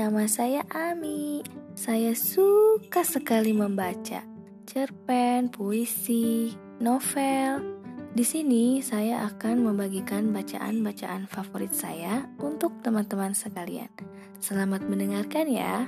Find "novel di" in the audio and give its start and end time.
6.80-8.24